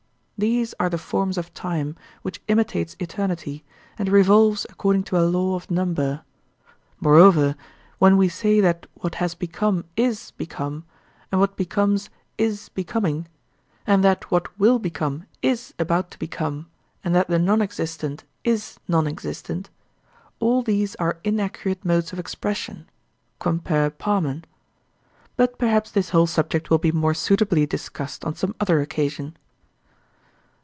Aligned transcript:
These 0.43 0.73
are 0.79 0.89
the 0.89 0.97
forms 0.97 1.37
of 1.37 1.53
time, 1.53 1.95
which 2.23 2.41
imitates 2.47 2.95
eternity 2.99 3.63
and 3.99 4.09
revolves 4.09 4.65
according 4.71 5.03
to 5.03 5.17
a 5.19 5.27
law 5.27 5.53
of 5.53 5.69
number. 5.69 6.23
Moreover, 6.99 7.55
when 7.99 8.17
we 8.17 8.27
say 8.27 8.59
that 8.59 8.87
what 8.95 9.13
has 9.21 9.35
become 9.35 9.85
IS 9.95 10.31
become 10.31 10.83
and 11.31 11.39
what 11.39 11.55
becomes 11.55 12.09
IS 12.39 12.69
becoming, 12.69 13.27
and 13.85 14.03
that 14.03 14.31
what 14.31 14.47
will 14.57 14.79
become 14.79 15.27
IS 15.43 15.75
about 15.77 16.09
to 16.09 16.17
become 16.17 16.67
and 17.03 17.13
that 17.13 17.27
the 17.27 17.37
non 17.37 17.61
existent 17.61 18.23
IS 18.43 18.79
non 18.87 19.05
existent—all 19.05 20.63
these 20.63 20.95
are 20.95 21.19
inaccurate 21.23 21.85
modes 21.85 22.11
of 22.13 22.17
expression 22.17 22.89
(compare 23.37 23.91
Parmen.). 23.91 24.45
But 25.37 25.59
perhaps 25.59 25.91
this 25.91 26.09
whole 26.09 26.25
subject 26.25 26.71
will 26.71 26.79
be 26.79 26.91
more 26.91 27.13
suitably 27.13 27.67
discussed 27.67 28.25
on 28.25 28.33
some 28.33 28.55
other 28.59 28.81
occasion. 28.81 29.37